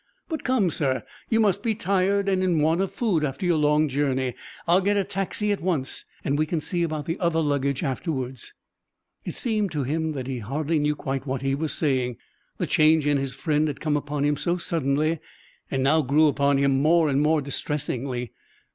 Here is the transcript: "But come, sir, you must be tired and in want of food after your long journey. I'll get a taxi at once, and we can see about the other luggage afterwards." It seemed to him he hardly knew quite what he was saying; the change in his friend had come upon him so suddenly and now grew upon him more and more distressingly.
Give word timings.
"But 0.27 0.43
come, 0.43 0.71
sir, 0.71 1.03
you 1.29 1.39
must 1.39 1.61
be 1.61 1.75
tired 1.75 2.27
and 2.27 2.41
in 2.41 2.59
want 2.59 2.81
of 2.81 2.91
food 2.91 3.23
after 3.23 3.45
your 3.45 3.59
long 3.59 3.87
journey. 3.87 4.33
I'll 4.67 4.81
get 4.81 4.97
a 4.97 5.03
taxi 5.03 5.51
at 5.51 5.61
once, 5.61 6.05
and 6.23 6.39
we 6.39 6.47
can 6.47 6.59
see 6.59 6.81
about 6.81 7.05
the 7.05 7.19
other 7.19 7.39
luggage 7.39 7.83
afterwards." 7.83 8.51
It 9.25 9.35
seemed 9.35 9.71
to 9.73 9.83
him 9.83 10.15
he 10.25 10.39
hardly 10.39 10.79
knew 10.79 10.95
quite 10.95 11.27
what 11.27 11.43
he 11.43 11.53
was 11.53 11.71
saying; 11.71 12.17
the 12.57 12.65
change 12.65 13.05
in 13.05 13.17
his 13.17 13.35
friend 13.35 13.67
had 13.67 13.79
come 13.79 13.95
upon 13.95 14.23
him 14.25 14.37
so 14.37 14.57
suddenly 14.57 15.19
and 15.69 15.83
now 15.83 16.01
grew 16.01 16.25
upon 16.25 16.57
him 16.57 16.81
more 16.81 17.07
and 17.07 17.21
more 17.21 17.39
distressingly. 17.39 18.31